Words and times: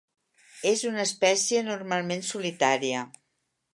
És 0.69 0.81
una 0.91 1.03
espècie 1.09 1.61
normalment 1.67 2.25
solitària. 2.31 3.05